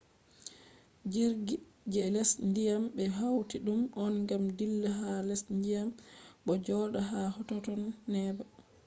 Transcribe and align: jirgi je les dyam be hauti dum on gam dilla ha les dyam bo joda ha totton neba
jirgi 1.11 1.55
je 1.93 2.03
les 2.15 2.31
dyam 2.55 2.83
be 2.95 3.03
hauti 3.17 3.57
dum 3.65 3.81
on 4.03 4.15
gam 4.29 4.43
dilla 4.57 4.89
ha 4.99 5.11
les 5.27 5.43
dyam 5.63 5.87
bo 6.45 6.51
joda 6.65 6.99
ha 7.09 7.21
totton 7.47 7.81
neba 8.13 8.43